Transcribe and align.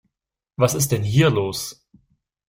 Was 0.57 0.73
ist 0.73 0.93
denn 0.93 1.03
hier 1.03 1.29
los? 1.29 1.85